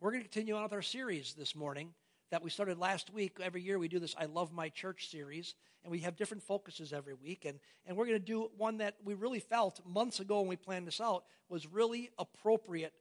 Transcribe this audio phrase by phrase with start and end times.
[0.00, 1.92] We're going to continue on with our series this morning
[2.30, 3.38] that we started last week.
[3.42, 6.92] Every year we do this I Love My Church series, and we have different focuses
[6.92, 7.44] every week.
[7.44, 10.54] And, and we're going to do one that we really felt months ago when we
[10.54, 12.92] planned this out was really appropriate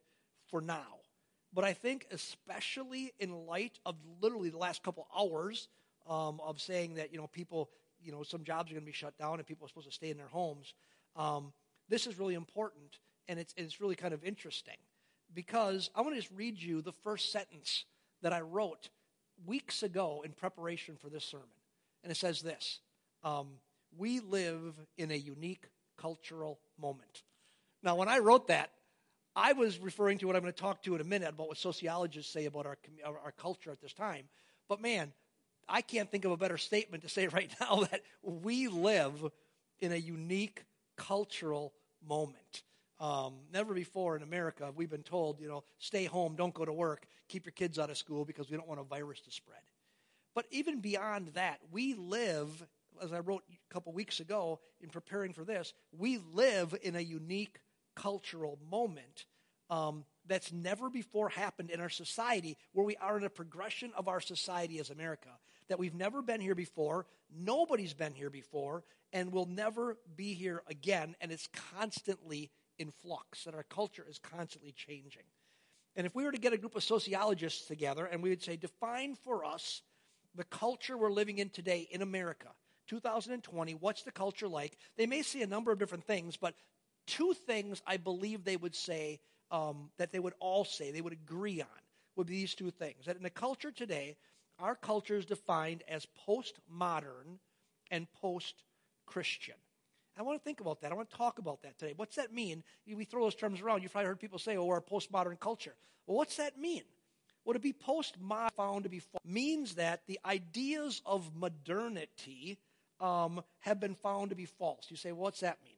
[0.47, 0.95] for now.
[1.53, 5.67] But I think, especially in light of literally the last couple hours
[6.09, 7.69] um, of saying that, you know, people,
[8.01, 9.93] you know, some jobs are going to be shut down and people are supposed to
[9.93, 10.73] stay in their homes,
[11.15, 11.53] um,
[11.89, 14.77] this is really important and it's, it's really kind of interesting
[15.33, 17.85] because I want to just read you the first sentence
[18.21, 18.89] that I wrote
[19.45, 21.47] weeks ago in preparation for this sermon.
[22.03, 22.79] And it says this
[23.23, 23.47] um,
[23.97, 25.65] We live in a unique
[25.97, 27.23] cultural moment.
[27.83, 28.71] Now, when I wrote that,
[29.35, 31.57] I was referring to what I'm going to talk to in a minute about what
[31.57, 34.23] sociologists say about our, our, our culture at this time.
[34.67, 35.13] But man,
[35.69, 39.23] I can't think of a better statement to say right now that we live
[39.79, 40.63] in a unique
[40.95, 41.73] cultural
[42.07, 42.63] moment.
[42.99, 46.65] Um, never before in America have we been told, you know, stay home, don't go
[46.65, 49.31] to work, keep your kids out of school because we don't want a virus to
[49.31, 49.61] spread.
[50.33, 52.65] But even beyond that, we live,
[53.01, 57.01] as I wrote a couple weeks ago in preparing for this, we live in a
[57.01, 57.59] unique
[57.95, 59.25] cultural moment
[59.69, 64.07] um, that's never before happened in our society, where we are in a progression of
[64.07, 65.29] our society as America,
[65.69, 70.63] that we've never been here before, nobody's been here before, and will never be here
[70.67, 75.23] again, and it's constantly in flux, that our culture is constantly changing.
[75.95, 78.55] And if we were to get a group of sociologists together and we would say,
[78.55, 79.81] define for us
[80.35, 82.49] the culture we're living in today in America,
[82.87, 84.77] 2020, what's the culture like?
[84.95, 86.53] They may see a number of different things, but
[87.07, 91.13] two things I believe they would say um, that they would all say, they would
[91.13, 91.67] agree on,
[92.15, 93.05] would be these two things.
[93.05, 94.17] That in the culture today,
[94.59, 97.39] our culture is defined as postmodern
[97.89, 98.63] and post
[99.05, 99.55] Christian.
[100.17, 100.91] I want to think about that.
[100.91, 101.93] I want to talk about that today.
[101.95, 102.63] What's that mean?
[102.91, 103.83] We throw those terms around.
[103.83, 105.75] You've probably heard people say, oh, we're a postmodern culture.
[106.07, 106.83] Well, what's that mean?
[107.45, 112.57] Well, to be postmodern found to be false means that the ideas of modernity
[112.99, 114.87] um, have been found to be false.
[114.89, 115.75] You say, well, what's that mean?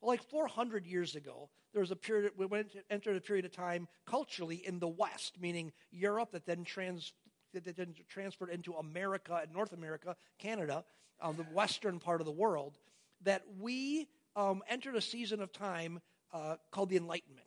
[0.00, 3.52] Well, like 400 years ago, there was a period, we went entered a period of
[3.52, 7.12] time culturally in the West, meaning Europe, that then, trans,
[7.52, 10.84] that then transferred into America and North America, Canada,
[11.20, 12.78] um, the western part of the world
[13.24, 16.00] that we um, entered a season of time
[16.32, 17.46] uh, called the Enlightenment.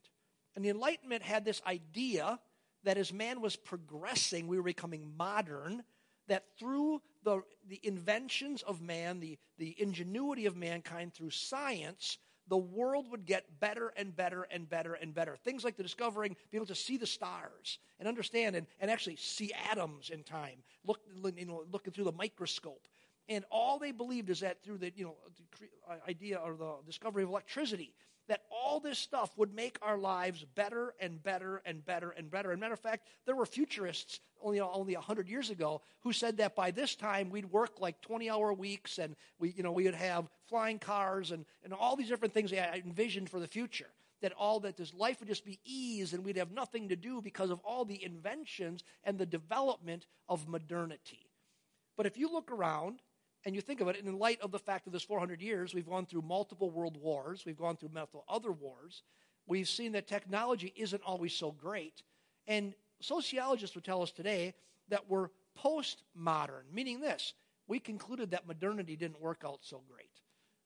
[0.56, 2.40] And the Enlightenment had this idea
[2.84, 5.84] that as man was progressing, we were becoming modern,
[6.28, 12.58] that through the, the inventions of man, the, the ingenuity of mankind through science, the
[12.58, 15.36] world would get better and better and better and better.
[15.36, 19.16] Things like the discovering, being able to see the stars and understand and, and actually
[19.16, 21.00] see atoms in time, look,
[21.38, 22.88] you know, looking through the microscope.
[23.28, 25.16] And all they believed is that through the you know
[25.90, 27.94] uh, idea or the discovery of electricity,
[28.28, 32.52] that all this stuff would make our lives better and better and better and better.
[32.52, 36.56] And matter of fact, there were futurists only only hundred years ago who said that
[36.56, 39.96] by this time we'd work like twenty hour weeks and we you know we would
[39.96, 43.90] have flying cars and and all these different things they envisioned for the future.
[44.22, 47.22] That all that this life would just be ease and we'd have nothing to do
[47.22, 51.30] because of all the inventions and the development of modernity.
[51.98, 53.02] But if you look around
[53.46, 55.88] and you think of it in light of the fact that this 400 years, we've
[55.88, 59.04] gone through multiple world wars, we've gone through multiple other wars,
[59.46, 62.02] we've seen that technology isn't always so great.
[62.48, 64.56] And sociologists would tell us today
[64.90, 65.30] that we're
[65.64, 67.34] postmodern, meaning this
[67.68, 70.10] we concluded that modernity didn't work out so great.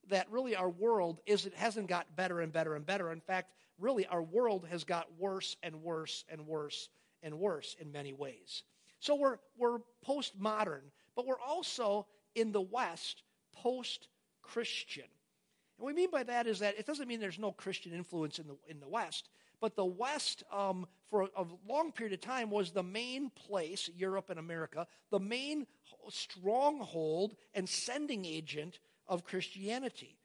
[0.10, 3.12] That really our world isn't, hasn't got better and better and better.
[3.12, 6.90] In fact, really our world has got worse and worse and worse
[7.24, 8.64] and worse in many ways.
[9.00, 10.82] So we're, we're postmodern,
[11.16, 12.06] but we're also
[12.40, 13.24] in the West
[13.54, 14.08] post
[14.42, 15.04] Christian.
[15.04, 18.40] And what we mean by that is that it doesn't mean there's no Christian influence
[18.40, 19.30] in the, in the West,
[19.62, 23.90] but the West, um, for a, a, long period of time, was the main place,
[23.96, 25.68] Europe and America, the main
[26.10, 30.18] stronghold and sending agent of Christianity.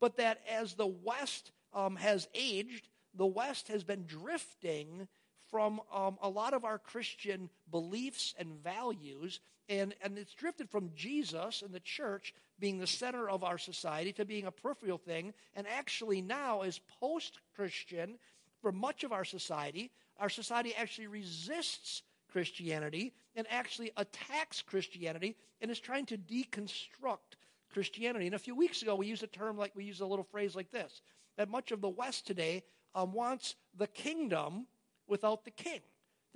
[0.00, 5.08] But that as the West um, has aged, the West has been drifting
[5.50, 10.90] from um, a lot of our Christian beliefs and values and, and it's drifted from
[10.94, 15.32] Jesus and the church being the center of our society to being a peripheral thing.
[15.54, 18.18] And actually, now, as post Christian,
[18.62, 25.70] for much of our society, our society actually resists Christianity and actually attacks Christianity and
[25.70, 27.36] is trying to deconstruct
[27.72, 28.26] Christianity.
[28.26, 30.54] And a few weeks ago, we used a term like we used a little phrase
[30.54, 31.02] like this
[31.36, 32.62] that much of the West today
[32.94, 34.66] um, wants the kingdom
[35.06, 35.80] without the king.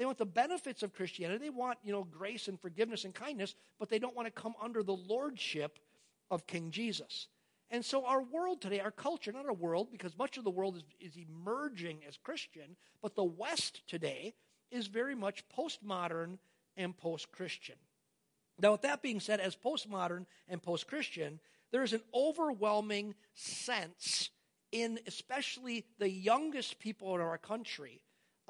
[0.01, 1.45] They want the benefits of Christianity.
[1.45, 4.55] They want, you know, grace and forgiveness and kindness, but they don't want to come
[4.59, 5.79] under the lordship
[6.31, 7.29] of King Jesus.
[7.71, 10.77] And so our world today, our culture, not our world, because much of the world
[10.79, 14.33] is, is emerging as Christian, but the West today
[14.71, 16.39] is very much postmodern
[16.79, 17.77] and post Christian.
[18.59, 21.41] Now, with that being said, as postmodern and post Christian,
[21.73, 24.31] there is an overwhelming sense
[24.73, 28.01] in especially the youngest people in our country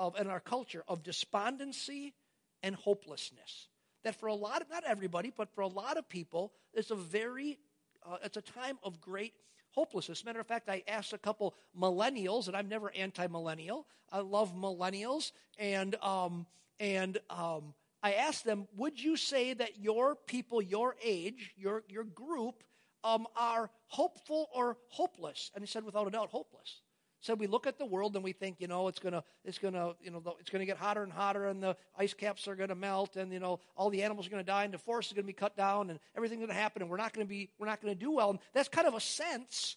[0.00, 2.14] of in our culture of despondency
[2.62, 3.69] and hopelessness
[4.02, 6.97] that for a lot of not everybody but for a lot of people it's a
[6.97, 7.58] very
[8.05, 9.35] uh, it's a time of great
[9.73, 14.56] hopelessness matter of fact i asked a couple millennials and i'm never anti-millennial i love
[14.56, 16.46] millennials and um,
[16.81, 22.05] and um, i asked them would you say that your people your age your your
[22.05, 22.64] group
[23.05, 25.50] um, are hopeful or hopeless?
[25.55, 26.81] And he said, without a doubt, hopeless.
[27.20, 29.93] Said we look at the world and we think, you know, it's gonna, it's gonna,
[30.00, 33.17] you know, it's gonna get hotter and hotter, and the ice caps are gonna melt,
[33.17, 35.34] and you know, all the animals are gonna die, and the forest is gonna be
[35.34, 38.11] cut down, and everything's gonna happen, and we're not gonna be, we're not gonna do
[38.11, 38.31] well.
[38.31, 39.76] And that's kind of a sense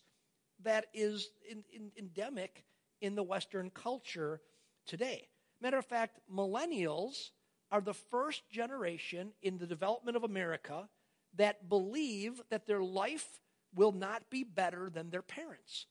[0.63, 2.63] that is in, in, endemic
[3.01, 4.39] in the Western culture
[4.85, 5.27] today.
[5.61, 7.31] Matter of fact, millennials
[7.71, 10.87] are the first generation in the development of America
[11.35, 13.27] that believe that their life
[13.75, 15.87] will not be better than their parents.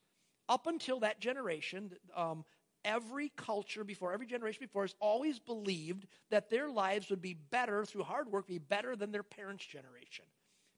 [0.48, 2.44] Up until that generation, um,
[2.84, 7.84] every culture before, every generation before has always believed that their lives would be better
[7.84, 10.24] through hard work, be better than their parents' generation.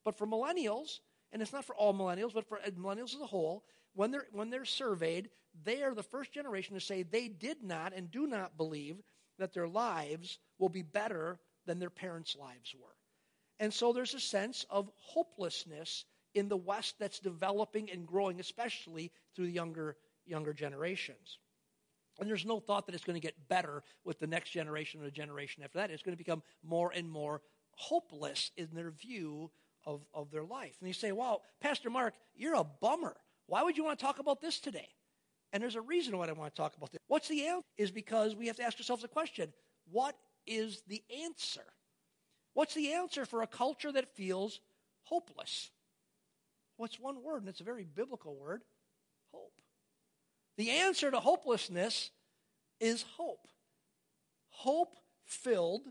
[0.05, 1.00] But for millennials,
[1.32, 3.64] and it's not for all millennials, but for millennials as a whole,
[3.94, 5.31] when they're, when they're surveyed,
[5.64, 9.02] they are the first generation to say they did not and do not believe
[9.38, 12.94] that their lives will be better than their parents' lives were.
[13.60, 19.12] And so there's a sense of hopelessness in the West that's developing and growing, especially
[19.34, 19.96] through the younger,
[20.26, 21.38] younger generations.
[22.20, 25.04] And there's no thought that it's going to get better with the next generation or
[25.04, 25.90] the generation after that.
[25.90, 27.42] It's going to become more and more
[27.72, 29.50] hopeless in their view
[29.84, 30.76] of, of their life.
[30.81, 33.16] And you say, wow, Pastor Mark, you're a bummer.
[33.46, 34.88] Why would you want to talk about this today?
[35.52, 37.00] And there's a reason why I want to talk about this.
[37.06, 37.66] What's the answer?
[37.76, 39.52] Is because we have to ask ourselves a question
[39.90, 40.16] what
[40.46, 41.64] is the answer?
[42.54, 44.60] What's the answer for a culture that feels
[45.02, 45.70] hopeless?
[46.76, 48.62] What's one word, and it's a very biblical word
[49.32, 49.60] hope.
[50.56, 52.10] The answer to hopelessness
[52.80, 53.46] is hope.
[54.48, 55.82] Hope filled,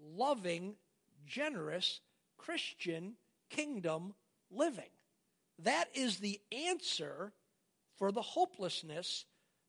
[0.00, 0.74] loving,
[1.26, 2.00] generous,
[2.36, 3.14] Christian
[3.50, 4.14] kingdom
[4.50, 4.90] living.
[5.60, 7.32] That is the answer
[7.96, 9.24] for the hopelessness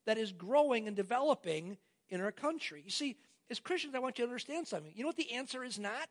[0.06, 1.78] that is growing and developing
[2.10, 2.82] in our country.
[2.84, 3.18] You see,
[3.50, 4.92] as Christians, I want you to understand something.
[4.96, 6.10] You know what the answer is not?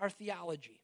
[0.00, 0.80] our theology.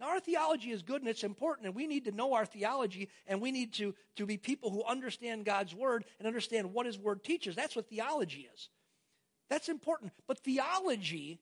[0.00, 3.10] Now, our theology is good and it's important, and we need to know our theology,
[3.26, 6.98] and we need to, to be people who understand God's Word and understand what His
[6.98, 7.54] Word teaches.
[7.54, 8.70] That's what theology is.
[9.50, 10.12] That's important.
[10.26, 11.40] But theology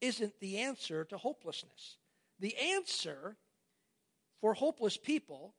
[0.00, 1.98] isn't the answer to hopelessness.
[2.40, 3.36] The answer
[4.40, 5.54] for hopeless people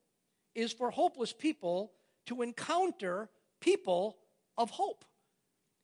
[0.54, 1.94] is for hopeless people
[2.26, 3.30] to encounter
[3.62, 4.18] people
[4.58, 5.06] of hope.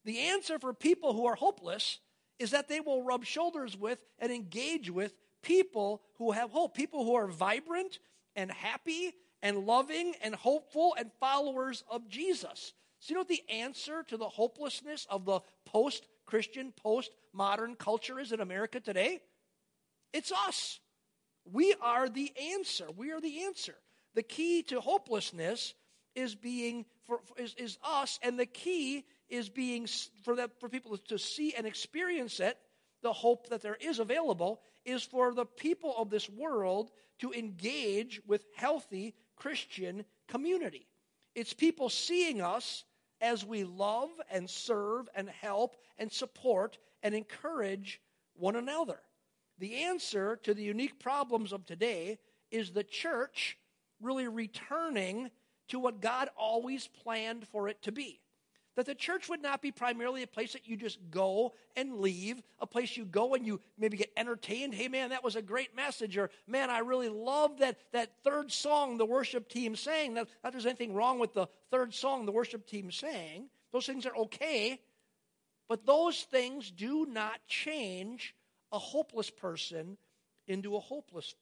[0.04, 2.00] The answer for people who are hopeless
[2.38, 7.06] is that they will rub shoulders with and engage with people who have hope, people
[7.06, 8.00] who are vibrant
[8.36, 12.74] and happy and loving and hopeful and followers of Jesus.
[13.00, 17.76] So, you know what the answer to the hopelessness of the post Christian, post modern
[17.76, 19.22] culture is in America today?
[20.14, 20.80] It's us.
[21.52, 22.86] We are the answer.
[22.96, 23.76] We are the answer.
[24.16, 25.74] The key to hopelessness
[26.16, 29.88] is being for, is, is us, and the key is being
[30.24, 32.58] for that for people to see and experience it
[33.02, 38.21] the hope that there is available is for the people of this world to engage
[38.26, 40.88] with healthy christian community.
[41.36, 42.83] It's people seeing us
[43.21, 48.02] as we love and serve and help and support and encourage
[48.33, 49.00] one another.
[49.57, 52.19] The answer to the unique problems of today
[52.52, 53.57] is the church
[54.02, 55.30] really returning
[55.68, 58.21] to what god always planned for it to be
[58.80, 62.42] that the church would not be primarily a place that you just go and leave,
[62.59, 64.74] a place you go and you maybe get entertained.
[64.74, 66.18] Hey, man, that was a great message.
[66.18, 70.14] Or, man, I really love that, that third song the worship team sang.
[70.14, 73.50] Not, not there's anything wrong with the third song the worship team sang.
[73.74, 74.80] Those things are okay.
[75.68, 78.33] But those things do not change
[78.71, 79.98] a hopeless person
[80.48, 81.36] into a hopeless,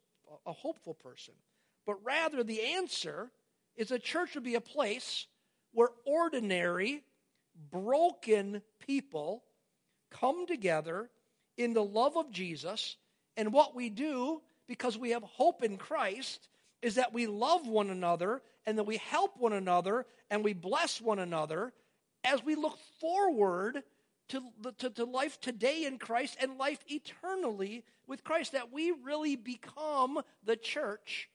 [0.47, 1.35] a hopeful person.
[1.85, 3.29] But rather, the answer
[3.75, 5.27] is a church would be a place
[5.71, 7.03] where ordinary,
[7.71, 9.43] broken people
[10.11, 11.09] come together
[11.57, 12.97] in the love of Jesus.
[13.35, 16.47] And what we do, because we have hope in Christ,
[16.81, 21.01] is that we love one another and that we help one another and we bless
[21.01, 21.73] one another
[22.23, 23.83] as we look forward
[24.29, 24.41] to,
[24.79, 30.19] to, to, life today in Christ and life eternally with Christ, that we really become
[30.43, 31.29] the church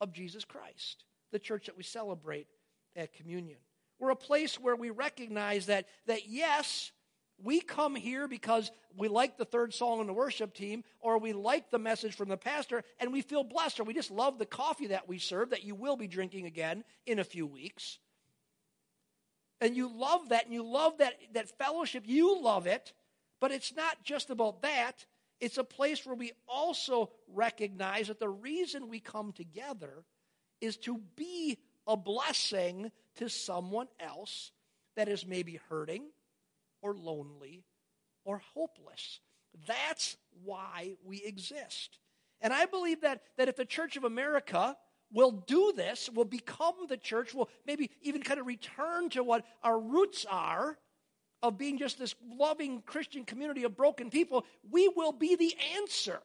[0.00, 2.48] of Jesus Christ, the church that we celebrate
[2.96, 3.58] at communion.
[3.98, 6.92] We're a place where we recognize that, that yes,
[7.42, 11.32] We come here because we like the third song on the worship team, or we
[11.32, 14.46] like the message from the pastor, and we feel blessed, or we just love the
[14.46, 17.98] coffee that we serve that you will be drinking again in a few weeks.
[19.60, 22.04] And you love that, and you love that, that fellowship.
[22.06, 22.92] You love it,
[23.40, 25.04] but it's not just about that.
[25.40, 30.04] It's a place where we also recognize that the reason we come together
[30.60, 34.50] is to be a blessing to someone else
[34.96, 36.04] that is maybe hurting
[36.82, 37.64] or lonely
[38.24, 39.20] or hopeless.
[39.66, 41.98] That's why we exist.
[42.40, 44.76] And I believe that, that if the Church of America
[45.12, 49.44] will do this, will become the church, will maybe even kind of return to what
[49.62, 50.76] our roots are
[51.42, 56.20] of being just this loving Christian community of broken people, we will be the answer.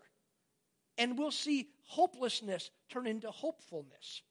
[0.98, 4.24] And we'll see hopelessness turn into hopefulness.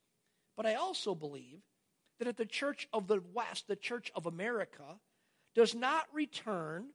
[0.59, 1.61] But I also believe
[2.19, 4.99] that if the church of the West, the church of America,
[5.55, 6.89] does not return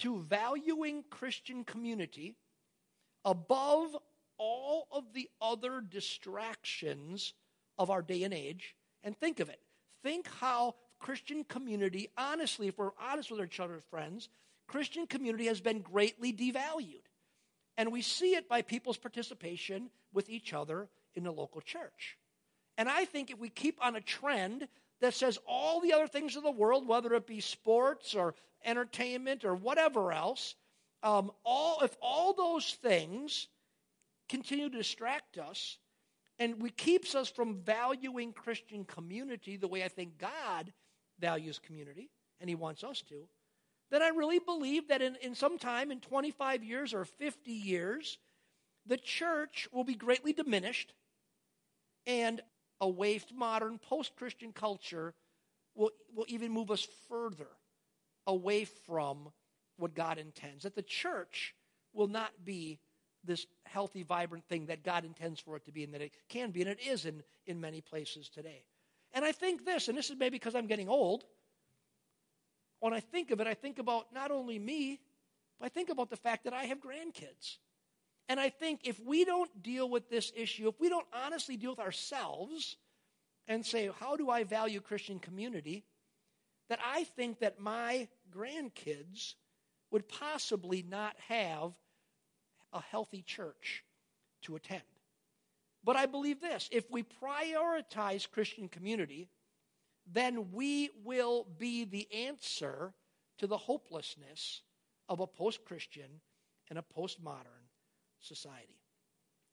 [0.00, 2.34] to valuing Christian community
[3.24, 3.96] above
[4.36, 7.34] all of the other distractions
[7.78, 8.74] of our day and age.
[9.04, 9.60] And think of it.
[10.02, 14.28] Think how Christian community, honestly, if we're honest with our children friends,
[14.66, 17.06] Christian community has been greatly devalued.
[17.76, 22.18] And we see it by people's participation with each other in the local church.
[22.76, 24.68] And I think if we keep on a trend
[25.00, 29.44] that says all the other things of the world, whether it be sports or entertainment
[29.44, 30.54] or whatever else,
[31.02, 33.48] um, all if all those things
[34.28, 35.78] continue to distract us
[36.38, 40.72] and we keeps us from valuing Christian community the way I think God
[41.20, 43.28] values community, and He wants us to,
[43.90, 48.18] then I really believe that in, in some time, in 25 years or 50 years,
[48.86, 50.92] the church will be greatly diminished
[52.06, 52.40] and
[52.80, 55.14] a waifed modern post Christian culture
[55.74, 57.48] will, will even move us further
[58.26, 59.28] away from
[59.76, 60.64] what God intends.
[60.64, 61.54] That the church
[61.92, 62.78] will not be
[63.24, 66.50] this healthy, vibrant thing that God intends for it to be and that it can
[66.50, 68.64] be, and it is in, in many places today.
[69.12, 71.24] And I think this, and this is maybe because I'm getting old,
[72.80, 75.00] when I think of it, I think about not only me,
[75.58, 77.56] but I think about the fact that I have grandkids.
[78.28, 81.70] And I think if we don't deal with this issue, if we don't honestly deal
[81.70, 82.76] with ourselves
[83.48, 85.84] and say, how do I value Christian community?
[86.70, 89.34] That I think that my grandkids
[89.90, 91.72] would possibly not have
[92.72, 93.84] a healthy church
[94.42, 94.82] to attend.
[95.84, 99.28] But I believe this if we prioritize Christian community,
[100.10, 102.94] then we will be the answer
[103.38, 104.62] to the hopelessness
[105.08, 106.20] of a post Christian
[106.70, 107.63] and a postmodern
[108.24, 108.78] society.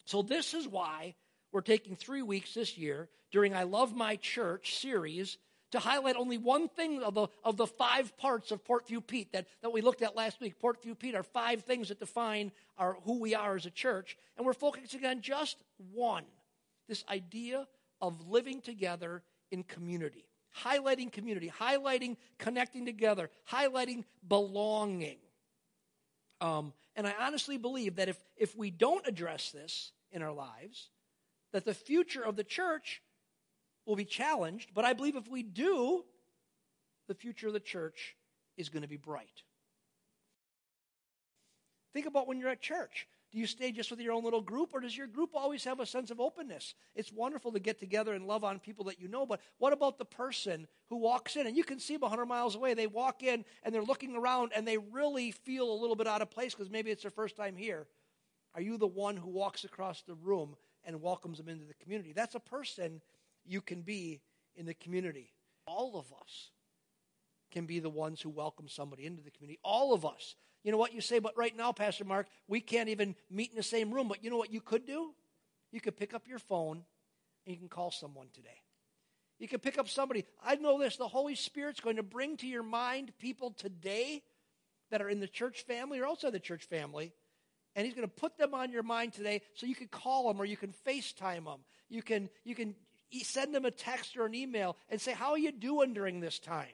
[0.05, 1.15] So, this is why
[1.51, 5.37] we're taking three weeks this year during I Love My Church series
[5.71, 9.47] to highlight only one thing of the, of the five parts of Portview Pete that,
[9.61, 10.59] that we looked at last week.
[10.61, 14.17] Portview Pete are five things that define our, who we are as a church.
[14.37, 15.57] And we're focusing on just
[15.93, 16.25] one
[16.87, 17.67] this idea
[18.01, 20.25] of living together in community,
[20.63, 25.17] highlighting community, highlighting connecting together, highlighting belonging.
[26.41, 30.89] Um, and I honestly believe that if, if we don't address this in our lives,
[31.53, 33.01] that the future of the church
[33.86, 34.74] will be challenged.
[34.74, 36.03] But I believe if we do,
[37.07, 38.15] the future of the church
[38.57, 39.43] is going to be bright.
[41.93, 43.07] Think about when you're at church.
[43.31, 45.79] Do you stay just with your own little group, or does your group always have
[45.79, 46.75] a sense of openness?
[46.95, 49.97] It's wonderful to get together and love on people that you know, but what about
[49.97, 52.73] the person who walks in and you can see them 100 miles away?
[52.73, 56.21] They walk in and they're looking around and they really feel a little bit out
[56.21, 57.88] of place because maybe it's their first time here.
[58.53, 62.11] Are you the one who walks across the room and welcomes them into the community?
[62.11, 63.01] That's a person
[63.45, 64.19] you can be
[64.55, 65.31] in the community.
[65.65, 66.51] All of us
[67.51, 69.59] can be the ones who welcome somebody into the community.
[69.63, 70.35] All of us.
[70.63, 73.56] You know what you say, but right now, Pastor Mark, we can't even meet in
[73.56, 74.08] the same room.
[74.08, 75.13] But you know what you could do?
[75.72, 76.84] You could pick up your phone
[77.46, 78.50] and you can call someone today.
[79.39, 80.25] You can pick up somebody.
[80.44, 84.22] I know this the Holy Spirit's going to bring to your mind people today
[84.91, 87.13] that are in the church family or outside the church family.
[87.75, 90.39] And he's going to put them on your mind today so you can call them
[90.39, 91.62] or you can FaceTime them.
[91.89, 92.75] You can, you can
[93.24, 96.38] send them a text or an email and say, How are you doing during this
[96.38, 96.68] time?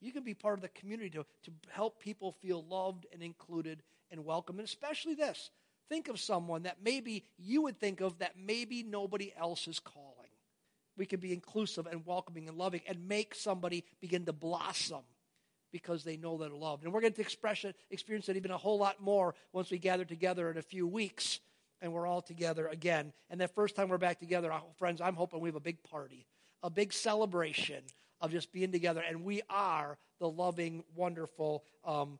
[0.00, 3.82] You can be part of the community to, to help people feel loved and included
[4.10, 4.58] and welcome.
[4.58, 5.50] And especially this
[5.88, 10.28] think of someone that maybe you would think of that maybe nobody else is calling.
[10.96, 15.02] We can be inclusive and welcoming and loving and make somebody begin to blossom
[15.72, 16.84] because they know they're loved.
[16.84, 19.78] And we're going to express it, experience it even a whole lot more once we
[19.78, 21.40] gather together in a few weeks
[21.80, 23.12] and we're all together again.
[23.30, 25.82] And that first time we're back together, uh, friends, I'm hoping we have a big
[25.82, 26.26] party,
[26.62, 27.82] a big celebration
[28.20, 29.02] of just being together.
[29.06, 32.18] And we are the loving, wonderful, um,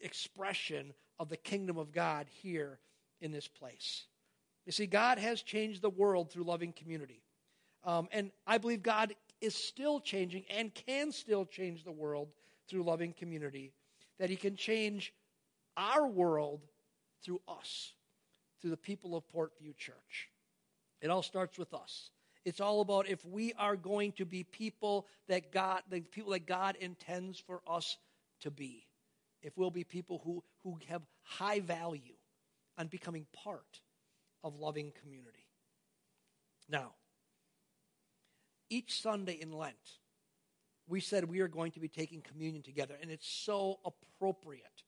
[0.00, 2.78] expression of the kingdom of God here
[3.20, 4.04] in this place.
[4.66, 7.22] You see, God has changed the world through loving community.
[7.84, 12.28] Um, and I believe God is still changing and can still change the world
[12.68, 13.72] through loving community,
[14.18, 15.12] that He can change
[15.76, 16.60] our world
[17.24, 17.92] through us,
[18.60, 20.28] through the people of Portview Church.
[21.00, 22.10] It all starts with us.
[22.44, 26.46] It's all about if we are going to be people that God, the people that
[26.46, 27.98] God intends for us
[28.40, 28.86] to be.
[29.42, 32.14] If we'll be people who, who have high value
[32.78, 33.80] on becoming part
[34.42, 35.46] of loving community.
[36.68, 36.92] Now,
[38.70, 39.74] each Sunday in Lent,
[40.88, 44.84] we said we are going to be taking communion together, and it's so appropriate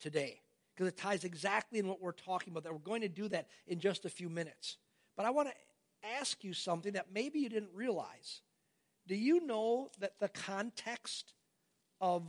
[0.00, 0.40] today
[0.74, 2.64] because it ties exactly in what we're talking about.
[2.64, 4.76] That we're going to do that in just a few minutes.
[5.16, 5.54] But I want to
[6.18, 8.42] ask you something that maybe you didn't realize.
[9.06, 11.34] Do you know that the context
[12.00, 12.22] of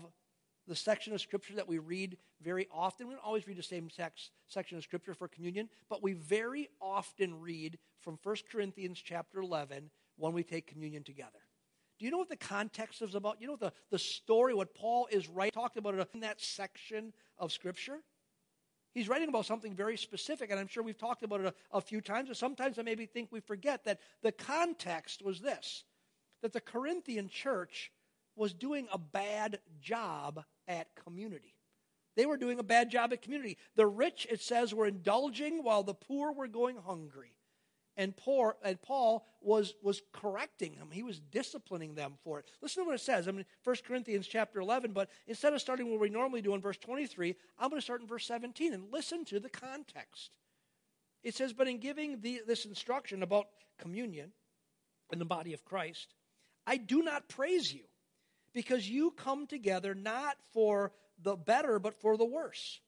[0.68, 3.90] the section of Scripture that we read very often, we don't always read the same
[3.90, 9.90] section of Scripture for communion, but we very often read from 1 Corinthians chapter 11
[10.18, 11.40] when we take communion together.
[12.00, 13.40] Do you know what the context is about?
[13.40, 17.52] You know the, the story, what Paul is right talked about in that section of
[17.52, 18.00] Scripture?
[18.94, 21.82] He's writing about something very specific, and I'm sure we've talked about it a, a
[21.82, 25.84] few times, but sometimes I maybe think we forget that the context was this
[26.42, 27.92] that the Corinthian church
[28.36, 31.56] was doing a bad job at community.
[32.16, 33.58] They were doing a bad job at community.
[33.76, 37.38] The rich, it says, were indulging while the poor were going hungry.
[37.96, 40.90] And, poor, and Paul was, was correcting them.
[40.92, 42.46] He was disciplining them for it.
[42.62, 43.28] Listen to what it says.
[43.28, 46.62] I mean, 1 Corinthians chapter 11, but instead of starting where we normally do in
[46.62, 50.32] verse 23, I'm going to start in verse 17 and listen to the context.
[51.24, 53.48] It says, But in giving the, this instruction about
[53.78, 54.32] communion
[55.12, 56.16] in the body of Christ,
[56.66, 57.84] I do not praise you
[58.54, 62.80] because you come together not for the better, but for the worse.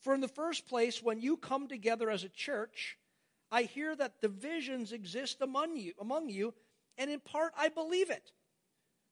[0.00, 2.98] For in the first place, when you come together as a church,
[3.52, 6.54] I hear that divisions exist among you, among you,
[6.96, 8.32] and in part I believe it.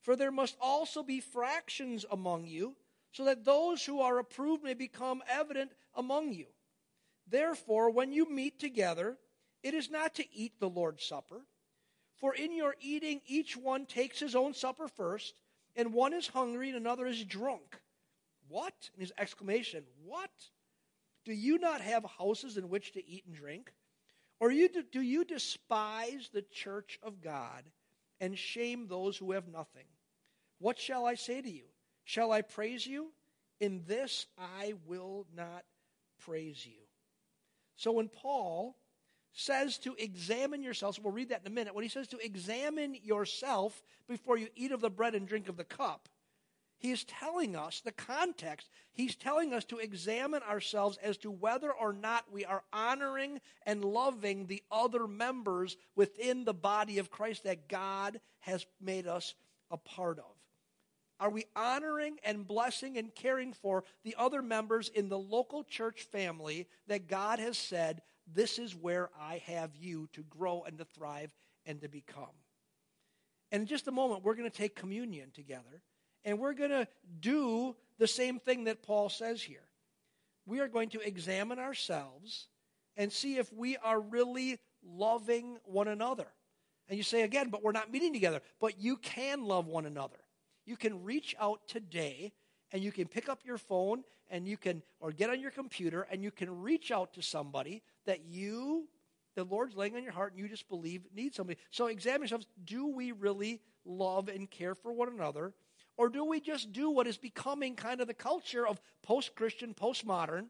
[0.00, 2.74] For there must also be fractions among you,
[3.12, 6.46] so that those who are approved may become evident among you.
[7.26, 9.18] Therefore, when you meet together,
[9.62, 11.42] it is not to eat the Lord's Supper.
[12.16, 15.34] For in your eating, each one takes his own supper first,
[15.76, 17.78] and one is hungry and another is drunk.
[18.48, 18.90] What?
[18.94, 20.30] And his exclamation, What?
[21.26, 23.72] Do you not have houses in which to eat and drink?
[24.40, 27.62] Or you, do you despise the church of God
[28.20, 29.84] and shame those who have nothing?
[30.58, 31.64] What shall I say to you?
[32.04, 33.12] Shall I praise you?
[33.60, 35.64] In this I will not
[36.24, 36.80] praise you.
[37.76, 38.76] So when Paul
[39.32, 42.96] says to examine yourselves, we'll read that in a minute, when he says to examine
[43.02, 46.08] yourself before you eat of the bread and drink of the cup,
[46.80, 48.70] he is telling us the context.
[48.90, 53.84] He's telling us to examine ourselves as to whether or not we are honoring and
[53.84, 59.34] loving the other members within the body of Christ that God has made us
[59.70, 60.24] a part of.
[61.20, 66.04] Are we honoring and blessing and caring for the other members in the local church
[66.10, 70.86] family that God has said, this is where I have you to grow and to
[70.86, 71.30] thrive
[71.66, 72.24] and to become?
[73.52, 75.82] And in just a moment, we're going to take communion together.
[76.24, 76.88] And we're going to
[77.20, 79.62] do the same thing that Paul says here.
[80.46, 82.48] We are going to examine ourselves
[82.96, 86.26] and see if we are really loving one another.
[86.88, 88.40] And you say again, but we're not meeting together.
[88.60, 90.18] But you can love one another.
[90.66, 92.32] You can reach out today
[92.72, 96.06] and you can pick up your phone and you can, or get on your computer
[96.10, 98.88] and you can reach out to somebody that you,
[99.34, 101.58] the Lord's laying on your heart and you just believe needs somebody.
[101.70, 102.46] So examine yourselves.
[102.64, 105.52] Do we really love and care for one another?
[105.96, 109.74] Or do we just do what is becoming kind of the culture of post Christian,
[109.74, 110.46] postmodern,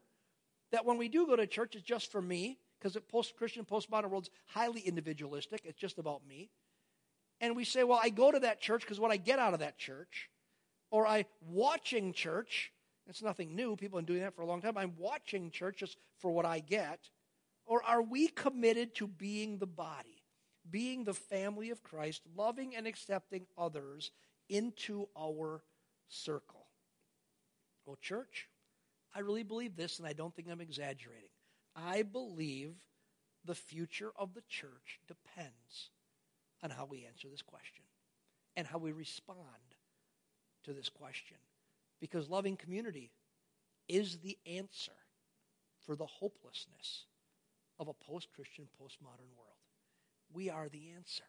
[0.71, 3.65] that when we do go to church, it's just for me, because the post Christian,
[3.65, 6.49] postmodern world's highly individualistic, it's just about me.
[7.41, 9.59] And we say, well, I go to that church because what I get out of
[9.59, 10.29] that church,
[10.91, 12.71] or I watching church,
[13.07, 14.77] it's nothing new, people have been doing that for a long time.
[14.77, 17.09] I'm watching church just for what I get.
[17.65, 20.23] Or are we committed to being the body,
[20.69, 24.11] being the family of Christ, loving and accepting others
[24.51, 25.63] into our
[26.09, 26.67] circle.
[27.85, 28.49] Well, church,
[29.15, 31.29] I really believe this, and I don't think I'm exaggerating.
[31.75, 32.75] I believe
[33.45, 35.89] the future of the church depends
[36.61, 37.85] on how we answer this question
[38.55, 39.39] and how we respond
[40.65, 41.37] to this question.
[41.99, 43.11] Because loving community
[43.87, 44.91] is the answer
[45.85, 47.05] for the hopelessness
[47.79, 49.57] of a post Christian, postmodern world.
[50.33, 51.23] We are the answer.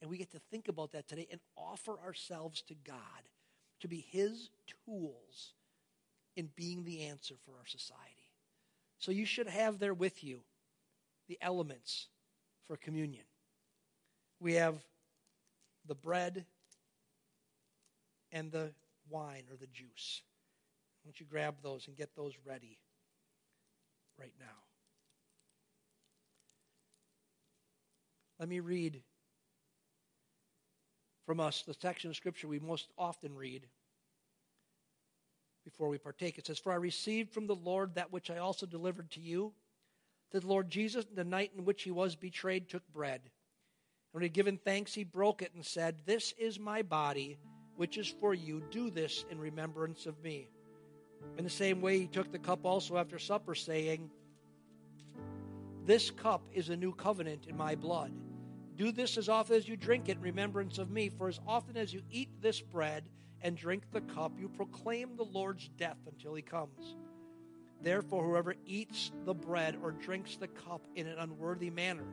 [0.00, 2.96] And we get to think about that today and offer ourselves to God
[3.80, 4.50] to be His
[4.84, 5.54] tools
[6.36, 8.32] in being the answer for our society.
[8.98, 10.40] So you should have there with you
[11.28, 12.08] the elements
[12.66, 13.24] for communion.
[14.40, 14.76] We have
[15.86, 16.44] the bread
[18.32, 18.72] and the
[19.08, 20.22] wine or the juice.
[21.02, 22.78] Why don't you grab those and get those ready
[24.18, 24.46] right now?
[28.38, 29.02] Let me read
[31.26, 33.66] from us the section of Scripture we most often read
[35.64, 36.38] before we partake.
[36.38, 39.52] It says, For I received from the Lord that which I also delivered to you,
[40.30, 43.20] that the Lord Jesus, the night in which he was betrayed, took bread.
[43.22, 43.32] And
[44.12, 47.36] when he had given thanks, he broke it and said, This is my body,
[47.74, 48.62] which is for you.
[48.70, 50.48] Do this in remembrance of me.
[51.38, 54.08] In the same way, he took the cup also after supper, saying,
[55.84, 58.12] This cup is a new covenant in my blood.
[58.76, 61.08] Do this as often as you drink it in remembrance of me.
[61.08, 63.04] For as often as you eat this bread
[63.40, 66.96] and drink the cup, you proclaim the Lord's death until he comes.
[67.80, 72.06] Therefore, whoever eats the bread or drinks the cup in an unworthy manner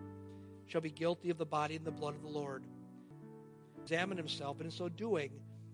[0.66, 2.64] shall be guilty of the body and the blood of the Lord.
[3.82, 5.32] Examine himself, and in so doing,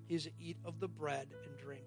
[0.07, 1.83] he is to eat of the bread and drink.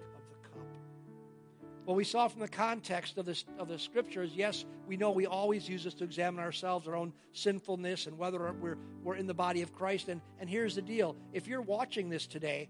[1.84, 5.26] What we saw from the context of, this, of the scriptures, yes, we know we
[5.26, 9.34] always use this to examine ourselves, our own sinfulness, and whether we're, we're in the
[9.34, 10.08] body of Christ.
[10.08, 12.68] And, and here's the deal if you're watching this today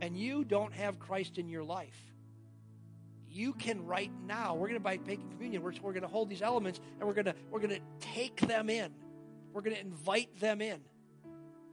[0.00, 1.96] and you don't have Christ in your life,
[3.28, 4.54] you can right now.
[4.54, 7.14] We're going to by taking communion, we're, we're going to hold these elements and we're
[7.14, 8.92] going to we're going to take them in.
[9.52, 10.80] We're going to invite them in.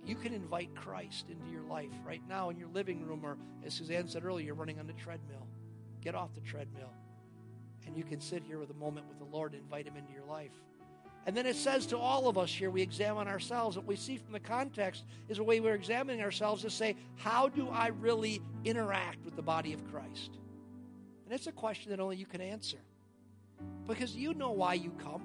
[0.05, 3.73] You can invite Christ into your life right now in your living room, or as
[3.73, 5.47] Suzanne said earlier, running on the treadmill.
[6.05, 6.93] Get off the treadmill,
[7.87, 10.13] and you can sit here with a moment with the Lord and invite Him into
[10.13, 10.51] your life.
[11.25, 13.75] And then it says to all of us here, we examine ourselves.
[13.75, 17.49] What we see from the context is the way we're examining ourselves to say, how
[17.49, 20.37] do I really interact with the body of Christ?
[21.25, 22.77] And it's a question that only you can answer.
[23.87, 25.23] Because you know why you come,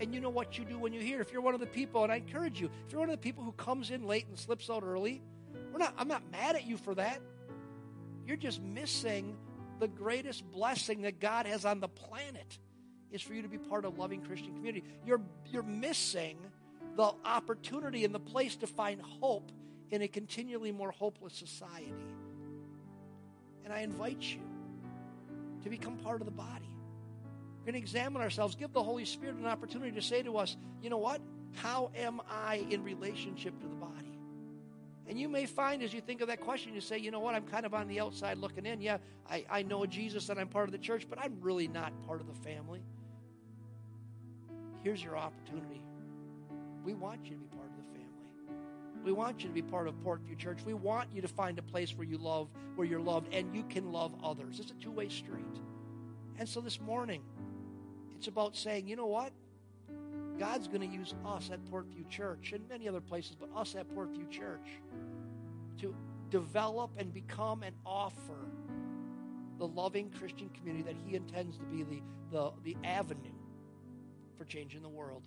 [0.00, 1.20] and you know what you do when you're here.
[1.20, 3.22] If you're one of the people, and I encourage you, if you're one of the
[3.22, 5.20] people who comes in late and slips out early,
[5.72, 7.20] we're not, I'm not mad at you for that.
[8.24, 9.36] You're just missing
[9.82, 12.58] the greatest blessing that God has on the planet
[13.10, 14.86] is for you to be part of loving Christian community.
[15.04, 16.38] You're, you're missing
[16.94, 19.50] the opportunity and the place to find hope
[19.90, 21.92] in a continually more hopeless society.
[23.64, 24.38] And I invite you
[25.64, 26.76] to become part of the body.
[27.58, 30.56] We're going to examine ourselves, give the Holy Spirit an opportunity to say to us,
[30.80, 31.20] you know what?
[31.56, 34.11] How am I in relationship to the body?
[35.08, 37.34] And you may find as you think of that question, you say, you know what,
[37.34, 38.80] I'm kind of on the outside looking in.
[38.80, 41.92] Yeah, I, I know Jesus and I'm part of the church, but I'm really not
[42.06, 42.82] part of the family
[44.82, 45.82] here's your opportunity.
[46.84, 49.04] We want you to be part of the family.
[49.04, 50.58] We want you to be part of Portview Church.
[50.64, 53.64] We want you to find a place where you love, where you're loved, and you
[53.64, 54.60] can love others.
[54.60, 55.44] It's a two way street.
[56.38, 57.22] And so this morning,
[58.16, 59.32] it's about saying, you know what?
[60.42, 63.88] God's going to use us at Portview Church and many other places, but us at
[63.94, 64.80] Portview Church
[65.78, 65.94] to
[66.30, 68.48] develop and become and offer
[69.58, 72.02] the loving Christian community that He intends to be the,
[72.32, 73.30] the, the avenue
[74.36, 75.22] for changing the world.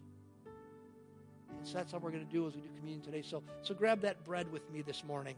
[1.57, 3.21] And so that's how we're going to do as we do communion today.
[3.21, 5.35] So, so grab that bread with me this morning.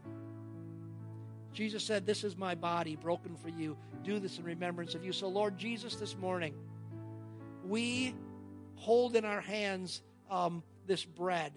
[1.52, 3.76] Jesus said, This is my body broken for you.
[4.02, 5.12] Do this in remembrance of you.
[5.12, 6.52] So, Lord Jesus, this morning,
[7.64, 8.16] we
[8.78, 11.52] hold in our hands um, this bread.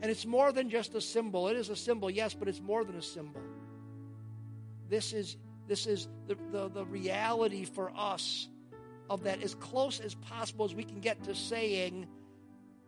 [0.00, 1.48] And it's more than just a symbol.
[1.48, 3.40] It is a symbol, yes, but it's more than a symbol.
[4.88, 8.48] This is, this is the, the, the reality for us
[9.10, 12.06] of that as close as possible as we can get to saying,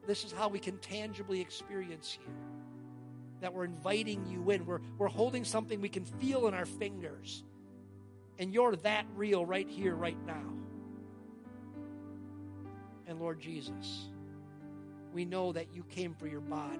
[0.06, 2.32] this is how we can tangibly experience you.
[3.40, 4.66] That we're inviting you in.
[4.66, 7.42] We're, we're holding something we can feel in our fingers.
[8.38, 10.59] And you're that real right here, right now.
[13.10, 14.08] And Lord Jesus,
[15.12, 16.78] we know that you came for your body.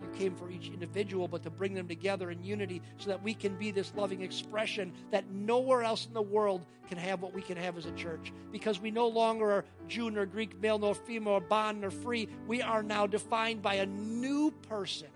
[0.00, 3.34] You came for each individual, but to bring them together in unity so that we
[3.34, 7.42] can be this loving expression that nowhere else in the world can have what we
[7.42, 8.32] can have as a church.
[8.50, 12.30] Because we no longer are Jew nor Greek, male nor female, or bond nor free.
[12.46, 15.08] We are now defined by a new person.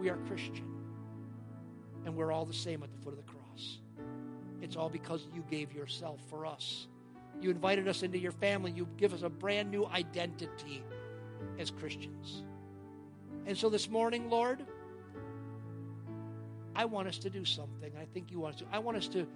[0.00, 0.64] We are Christian.
[2.06, 3.80] And we're all the same at the foot of the cross.
[4.62, 6.86] It's all because you gave yourself for us.
[7.40, 8.72] You invited us into your family.
[8.72, 10.82] You give us a brand new identity
[11.58, 12.42] as Christians.
[13.46, 14.64] And so this morning, Lord,
[16.74, 17.92] I want us to do something.
[18.00, 18.66] I think you want us to.
[18.72, 19.26] I want us to,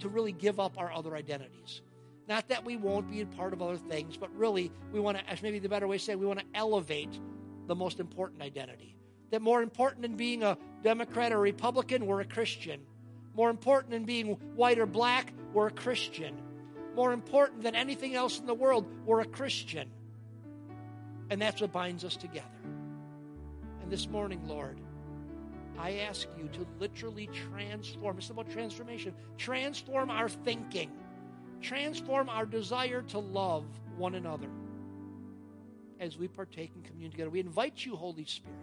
[0.00, 1.82] to really give up our other identities.
[2.28, 5.28] Not that we won't be a part of other things, but really we want to,
[5.28, 7.18] as maybe the better way to say, we want to elevate
[7.66, 8.96] the most important identity.
[9.30, 12.80] That more important than being a Democrat or Republican, we're a Christian.
[13.34, 16.40] More important than being white or black, we're a Christian.
[16.94, 18.86] More important than anything else in the world.
[19.04, 19.88] We're a Christian.
[21.30, 22.46] And that's what binds us together.
[23.82, 24.78] And this morning, Lord,
[25.78, 28.18] I ask you to literally transform.
[28.18, 29.14] It's about transformation.
[29.38, 30.90] Transform our thinking,
[31.60, 33.64] transform our desire to love
[33.96, 34.48] one another
[36.00, 37.30] as we partake in communion together.
[37.30, 38.58] We invite you, Holy Spirit,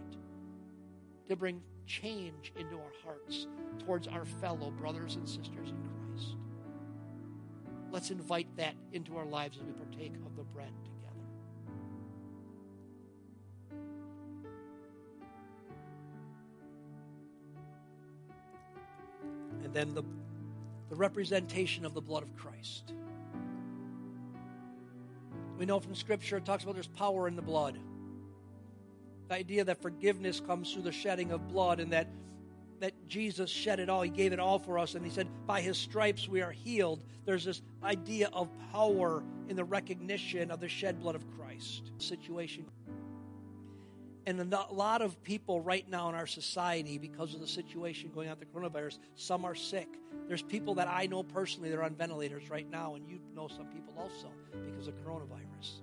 [1.27, 3.47] to bring change into our hearts
[3.85, 5.77] towards our fellow brothers and sisters in
[6.15, 6.35] Christ.
[7.91, 11.13] Let's invite that into our lives as we partake of the bread together.
[19.65, 20.03] And then the,
[20.89, 22.93] the representation of the blood of Christ.
[25.57, 27.77] We know from Scripture it talks about there's power in the blood.
[29.27, 32.07] The idea that forgiveness comes through the shedding of blood and that
[32.81, 34.01] that Jesus shed it all.
[34.01, 34.95] He gave it all for us.
[34.95, 37.03] And he said, by his stripes we are healed.
[37.25, 41.91] There's this idea of power in the recognition of the shed blood of Christ.
[41.99, 42.65] Situation.
[44.27, 48.29] And a lot of people right now in our society, because of the situation going
[48.29, 49.87] on with the coronavirus, some are sick.
[50.27, 53.47] There's people that I know personally that are on ventilators right now, and you know
[53.47, 54.27] some people also
[54.65, 55.81] because of coronavirus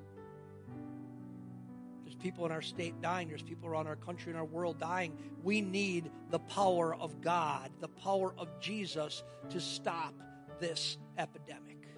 [2.18, 3.28] people in our state dying.
[3.28, 5.16] There's people around our country and our world dying.
[5.42, 10.14] We need the power of God, the power of Jesus to stop
[10.61, 11.88] this epidemic.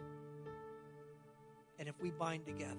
[1.78, 2.76] And if we bind together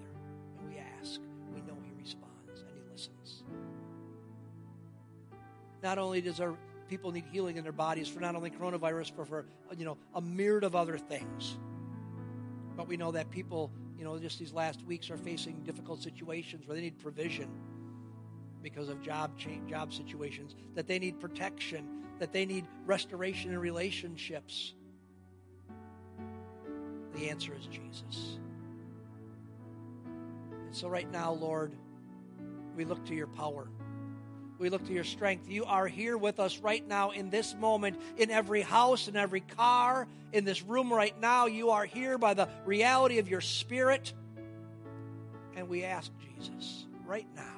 [0.58, 1.20] and we ask,
[1.54, 3.42] we know He responds and He listens.
[5.82, 6.54] Not only does our
[6.88, 9.44] people need healing in their bodies for not only coronavirus, but for
[9.76, 11.56] you know a myriad of other things.
[12.76, 13.70] But we know that people
[14.02, 17.48] you know, just these last weeks are facing difficult situations where they need provision
[18.60, 23.58] because of job change, job situations, that they need protection, that they need restoration in
[23.60, 24.74] relationships.
[27.14, 28.38] The answer is Jesus.
[30.66, 31.70] And so, right now, Lord,
[32.76, 33.68] we look to your power.
[34.58, 35.48] We look to your strength.
[35.48, 39.42] You are here with us right now in this moment, in every house, in every
[39.42, 41.46] car, in this room right now.
[41.46, 44.12] You are here by the reality of your spirit.
[45.54, 47.52] And we ask Jesus right now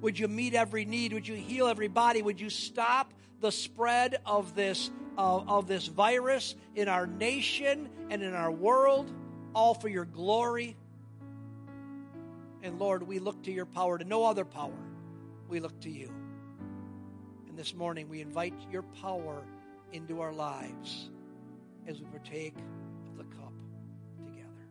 [0.00, 1.12] would you meet every need?
[1.12, 2.22] Would you heal every body?
[2.22, 8.22] Would you stop the spread of this, uh, of this virus in our nation and
[8.22, 9.10] in our world,
[9.54, 10.76] all for your glory?
[12.62, 14.78] And Lord, we look to your power, to no other power
[15.48, 16.12] we look to you.
[17.48, 19.42] And this morning, we invite your power
[19.92, 21.10] into our lives
[21.88, 22.54] as we partake
[23.06, 23.52] of the cup
[24.18, 24.68] together.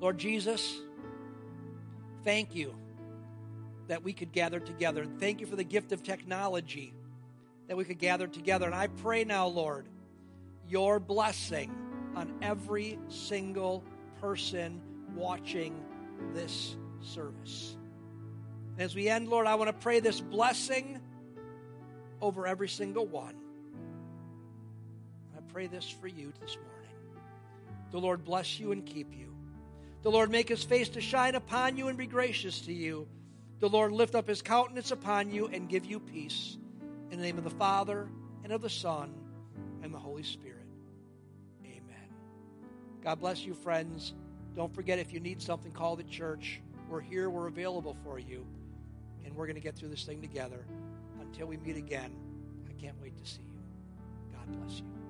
[0.00, 0.80] Lord Jesus,
[2.24, 2.74] thank you
[3.88, 5.04] that we could gather together.
[5.18, 6.94] Thank you for the gift of technology
[7.66, 8.66] that we could gather together.
[8.66, 9.88] And I pray now, Lord,
[10.68, 11.74] your blessing
[12.14, 13.82] on every single
[14.20, 14.80] person
[15.14, 15.84] watching
[16.32, 17.76] this service.
[18.78, 21.00] As we end, Lord, I want to pray this blessing
[22.20, 23.34] over every single one.
[25.36, 27.22] I pray this for you this morning.
[27.90, 29.34] The Lord bless you and keep you.
[30.02, 33.08] The Lord make his face to shine upon you and be gracious to you.
[33.60, 36.58] The Lord lift up his countenance upon you and give you peace.
[37.10, 38.08] In the name of the Father,
[38.44, 39.14] and of the Son,
[39.82, 40.66] and the Holy Spirit.
[41.64, 42.08] Amen.
[43.02, 44.14] God bless you, friends.
[44.54, 46.60] Don't forget if you need something, call the church.
[46.88, 48.46] We're here, we're available for you,
[49.36, 50.64] we're going to get through this thing together.
[51.20, 52.10] Until we meet again,
[52.68, 53.60] I can't wait to see you.
[54.32, 55.05] God bless you.